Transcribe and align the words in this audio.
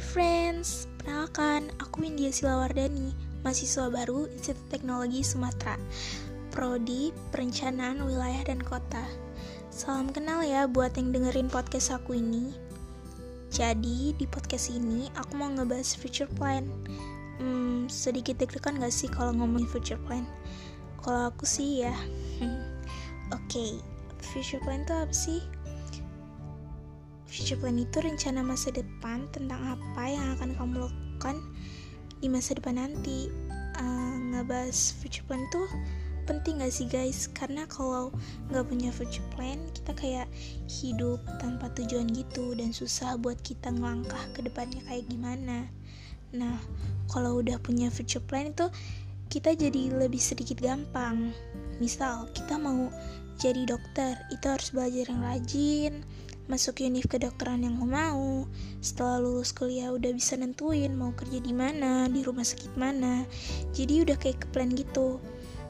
Friends, 0.00 0.88
perkenalkan 0.96 1.68
aku 1.76 2.08
India 2.08 2.32
Silawardani, 2.32 3.12
mahasiswa 3.44 3.92
baru 3.92 4.32
Institut 4.32 4.64
Teknologi 4.72 5.20
Sumatera, 5.20 5.76
Prodi 6.48 7.12
Perencanaan 7.28 8.08
Wilayah 8.08 8.48
dan 8.48 8.64
Kota. 8.64 9.04
Salam 9.68 10.08
kenal 10.08 10.40
ya 10.40 10.64
buat 10.64 10.96
yang 10.96 11.12
dengerin 11.12 11.52
podcast 11.52 11.92
aku 11.92 12.16
ini. 12.16 12.56
Jadi 13.52 14.16
di 14.16 14.24
podcast 14.24 14.72
ini 14.72 15.12
aku 15.20 15.36
mau 15.36 15.52
ngebahas 15.52 15.92
future 15.92 16.32
plan. 16.32 16.64
Hmm, 17.36 17.84
sedikit 17.92 18.40
deg-degan 18.40 18.80
gak 18.80 18.96
sih 18.96 19.12
kalau 19.12 19.36
ngomongin 19.36 19.68
future 19.68 20.00
plan? 20.08 20.24
Kalau 21.04 21.28
aku 21.28 21.44
sih 21.44 21.84
ya, 21.84 21.92
oke, 23.36 23.44
okay, 23.52 23.76
future 24.32 24.64
plan 24.64 24.80
itu 24.80 24.96
apa 24.96 25.12
sih? 25.12 25.44
Future 27.30 27.62
plan 27.62 27.78
itu 27.78 28.02
rencana 28.02 28.42
masa 28.42 28.74
depan 28.74 29.30
tentang 29.30 29.78
apa 29.78 30.02
yang 30.10 30.34
akan 30.34 30.50
kamu 30.58 30.74
lakukan 30.90 31.38
di 32.18 32.26
masa 32.26 32.58
depan 32.58 32.74
nanti. 32.74 33.30
Uh, 33.78 34.18
ngebahas 34.34 34.98
future 34.98 35.22
plan 35.30 35.46
itu 35.46 35.62
penting 36.26 36.58
gak 36.58 36.74
sih 36.74 36.90
guys? 36.90 37.30
Karena 37.30 37.70
kalau 37.70 38.10
nggak 38.50 38.66
punya 38.66 38.90
future 38.90 39.24
plan, 39.34 39.62
kita 39.74 39.94
kayak 39.94 40.26
hidup 40.66 41.22
tanpa 41.38 41.70
tujuan 41.78 42.10
gitu 42.10 42.54
dan 42.58 42.74
susah 42.74 43.14
buat 43.14 43.38
kita 43.46 43.70
ngelangkah 43.74 44.20
ke 44.34 44.42
depannya 44.42 44.82
kayak 44.90 45.06
gimana. 45.06 45.70
Nah, 46.30 46.58
kalau 47.10 47.42
udah 47.42 47.58
punya 47.62 47.90
future 47.90 48.22
plan 48.22 48.50
itu 48.54 48.70
kita 49.30 49.54
jadi 49.54 49.94
lebih 49.94 50.18
sedikit 50.18 50.58
gampang. 50.58 51.30
Misal, 51.78 52.26
kita 52.34 52.58
mau 52.58 52.90
jadi 53.40 53.66
dokter, 53.66 54.14
itu 54.30 54.46
harus 54.46 54.68
belajar 54.70 55.06
yang 55.08 55.22
rajin, 55.24 55.94
masuk 56.50 56.82
univ 56.82 57.06
kedokteran 57.06 57.62
yang 57.62 57.78
mau 57.78 58.42
setelah 58.82 59.22
lulus 59.22 59.54
kuliah 59.54 59.94
udah 59.94 60.10
bisa 60.10 60.34
nentuin 60.34 60.90
mau 60.98 61.14
kerja 61.14 61.38
di 61.38 61.54
mana 61.54 62.10
di 62.10 62.26
rumah 62.26 62.42
sakit 62.42 62.74
mana. 62.74 63.22
Jadi 63.70 64.02
udah 64.02 64.18
kayak 64.18 64.42
ke 64.42 64.46
plan 64.50 64.74
gitu. 64.74 65.22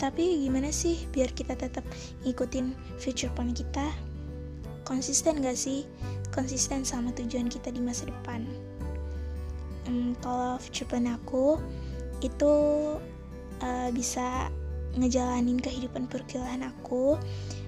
Tapi 0.00 0.40
gimana 0.40 0.72
sih 0.72 1.04
biar 1.12 1.28
kita 1.36 1.60
tetap 1.60 1.84
ngikutin 2.24 2.72
future 2.96 3.28
plan 3.36 3.52
kita? 3.52 3.84
Konsisten 4.88 5.44
gak 5.44 5.60
sih? 5.60 5.84
Konsisten 6.32 6.88
sama 6.88 7.12
tujuan 7.20 7.52
kita 7.52 7.68
di 7.68 7.84
masa 7.84 8.08
depan. 8.08 8.48
Hmm, 9.84 10.16
kalau 10.24 10.56
future 10.56 10.88
plan 10.88 11.04
aku 11.04 11.60
itu 12.24 12.54
uh, 13.60 13.88
bisa 13.92 14.48
ngejalanin 14.96 15.60
kehidupan 15.60 16.08
perkuliahan 16.08 16.64
aku 16.64 17.20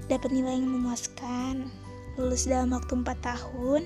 dapat 0.09 0.33
nilai 0.33 0.57
yang 0.57 0.73
memuaskan 0.73 1.69
lulus 2.17 2.47
dalam 2.47 2.75
waktu 2.75 2.95
4 3.01 3.07
tahun, 3.21 3.83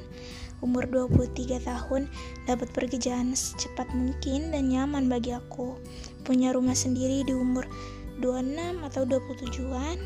umur 0.61 0.85
23 0.91 1.63
tahun, 1.63 2.11
dapat 2.45 2.69
pergi 2.75 2.99
jalan 2.99 3.33
secepat 3.33 3.89
mungkin 3.95 4.51
dan 4.51 4.69
nyaman 4.69 5.07
bagi 5.07 5.35
aku. 5.35 5.79
Punya 6.27 6.53
rumah 6.53 6.75
sendiri 6.75 7.23
di 7.25 7.33
umur 7.33 7.65
26 8.19 8.83
atau 8.83 9.03
27-an. 9.07 9.99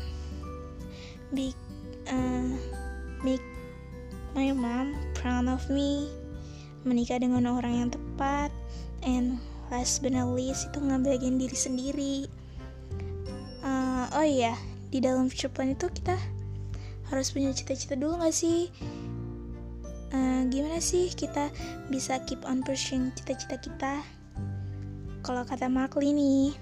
Big, 1.33 1.57
uh, 2.13 2.53
make 3.25 3.43
my 4.37 4.53
mom 4.53 4.93
proud 5.17 5.49
of 5.49 5.65
me. 5.73 6.09
Menikah 6.85 7.17
dengan 7.17 7.49
orang 7.49 7.73
yang 7.73 7.89
tepat. 7.89 8.53
And 9.03 9.41
last 9.73 10.05
but 10.05 10.13
not 10.13 10.31
least, 10.31 10.69
itu 10.71 10.79
ngebagian 10.79 11.41
diri 11.41 11.57
sendiri. 11.57 12.15
Uh, 13.63 14.05
oh 14.13 14.27
iya, 14.27 14.53
di 14.93 15.01
dalam 15.01 15.31
plan 15.31 15.73
itu 15.73 15.89
kita 15.89 16.13
harus 17.13 17.29
punya 17.29 17.53
cita-cita 17.53 17.93
dulu 17.93 18.25
gak 18.25 18.33
sih? 18.33 18.73
Uh, 20.09 20.49
gimana 20.49 20.81
sih 20.81 21.13
kita 21.13 21.53
bisa 21.93 22.17
keep 22.25 22.41
on 22.41 22.65
pursuing 22.65 23.13
cita-cita 23.13 23.61
kita? 23.61 23.93
Kalau 25.21 25.45
kata 25.45 25.69
Markley 25.69 26.09
nih 26.09 26.57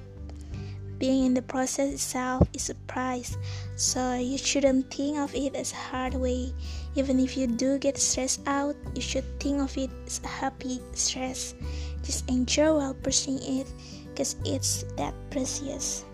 being 1.02 1.26
in 1.26 1.34
the 1.34 1.42
process 1.42 1.98
itself 1.98 2.46
is 2.54 2.70
a 2.70 2.78
prize 2.86 3.34
so 3.74 4.14
you 4.14 4.38
shouldn't 4.38 4.86
think 4.94 5.18
of 5.18 5.34
it 5.34 5.58
as 5.58 5.74
a 5.74 5.82
hard 5.90 6.14
way. 6.14 6.54
Even 6.94 7.18
if 7.18 7.34
you 7.34 7.50
do 7.50 7.82
get 7.82 7.98
stressed 7.98 8.46
out 8.46 8.78
you 8.94 9.02
should 9.02 9.26
think 9.42 9.64
of 9.64 9.74
it 9.80 9.90
as 10.06 10.22
a 10.22 10.30
happy 10.30 10.78
stress. 10.94 11.58
Just 12.06 12.30
enjoy 12.30 12.78
while 12.78 12.94
pursuing 12.94 13.42
it 13.42 13.66
cause 14.14 14.38
it's 14.46 14.86
that 15.00 15.18
precious. 15.34 16.06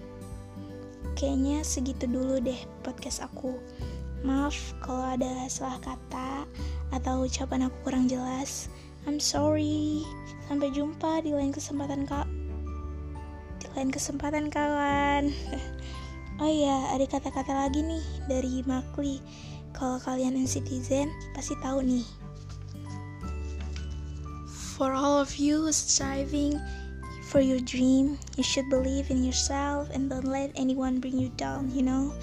Kayaknya 1.20 1.68
segitu 1.68 2.08
dulu 2.08 2.40
deh 2.40 2.62
podcast 2.86 3.26
aku 3.26 3.60
Maaf 4.26 4.74
kalau 4.82 5.14
ada 5.14 5.46
salah 5.46 5.78
kata 5.78 6.50
atau 6.90 7.30
ucapan 7.30 7.70
aku 7.70 7.78
kurang 7.86 8.10
jelas. 8.10 8.72
I'm 9.06 9.22
sorry. 9.22 10.02
Sampai 10.50 10.74
jumpa 10.74 11.22
di 11.22 11.36
lain 11.36 11.54
kesempatan 11.54 12.10
kak. 12.10 12.26
Di 13.62 13.68
lain 13.78 13.94
kesempatan 13.94 14.50
kawan. 14.50 15.30
oh 16.42 16.50
iya, 16.50 16.98
ada 16.98 17.06
kata-kata 17.06 17.54
lagi 17.54 17.86
nih 17.86 18.06
dari 18.26 18.66
Makli. 18.66 19.22
Kalau 19.78 20.02
kalian 20.02 20.42
citizen 20.50 21.14
pasti 21.38 21.54
tahu 21.62 21.86
nih. 21.86 22.06
For 24.78 24.94
all 24.94 25.22
of 25.22 25.38
you 25.38 25.70
striving 25.74 26.58
for 27.28 27.42
your 27.42 27.60
dream, 27.60 28.18
you 28.38 28.46
should 28.46 28.70
believe 28.70 29.10
in 29.10 29.26
yourself 29.26 29.90
and 29.94 30.10
don't 30.10 30.26
let 30.26 30.54
anyone 30.56 31.02
bring 31.02 31.18
you 31.20 31.30
down, 31.36 31.70
you 31.74 31.82
know? 31.82 32.14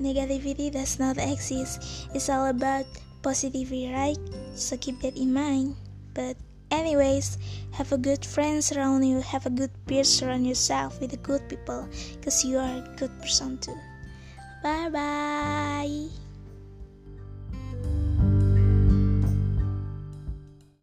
Negativity 0.00 0.72
does 0.72 0.98
not 0.98 1.18
exist. 1.18 2.08
It's 2.14 2.28
all 2.28 2.48
about 2.48 2.86
positivity, 3.22 3.92
right? 3.92 4.18
So 4.56 4.76
keep 4.76 5.00
that 5.02 5.16
in 5.16 5.32
mind. 5.32 5.76
But 6.14 6.36
anyways, 6.70 7.36
have 7.72 7.92
a 7.92 7.98
good 7.98 8.24
friends 8.24 8.72
around 8.72 9.04
you. 9.04 9.20
Have 9.20 9.46
a 9.46 9.52
good 9.52 9.70
peers 9.86 10.08
surround 10.08 10.46
yourself 10.46 11.00
with 11.00 11.10
the 11.12 11.20
good 11.20 11.46
people, 11.48 11.86
cause 12.24 12.44
you 12.44 12.58
are 12.58 12.80
a 12.80 12.88
good 12.96 13.12
person 13.20 13.58
too. 13.58 13.76
Bye 14.62 14.88
bye. 14.88 16.29